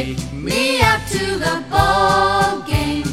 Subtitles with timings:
[0.00, 3.04] Take me out to the ball game.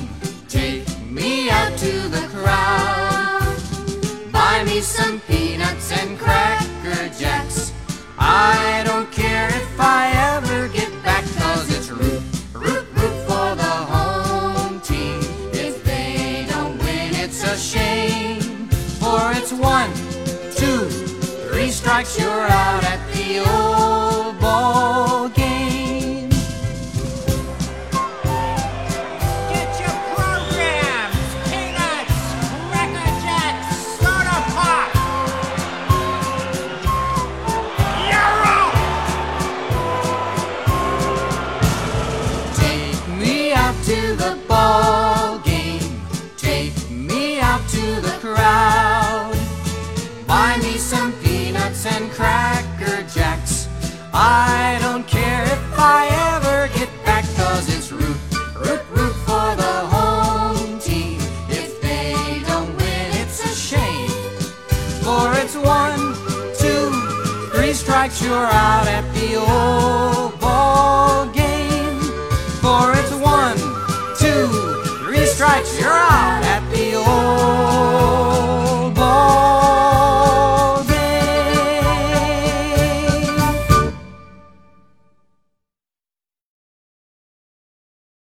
[0.47, 3.57] Take me out to the crowd.
[4.31, 7.73] Buy me some peanuts and cracker jacks.
[8.17, 12.23] I don't care if I ever get back, cause it's root,
[12.53, 15.19] root, root for the home team.
[15.51, 18.69] If they don't win, it's a shame.
[19.01, 19.91] For it's one,
[20.55, 20.87] two,
[21.49, 24.76] three strikes, you're out at the old ball.
[43.87, 46.01] To the ball game.
[46.35, 49.33] Take me out to the crowd.
[50.27, 53.69] Buy me some peanuts and cracker jacks.
[54.13, 56.01] I don't care if I
[56.35, 58.17] ever get back, cause it's root,
[58.59, 61.21] root, root for the home team.
[61.47, 64.09] If they don't win, it's a shame.
[65.01, 66.01] For it's one,
[66.59, 66.91] two,
[67.53, 69.56] three strikes, you're out at the old
[75.47, 76.46] strikes, you're out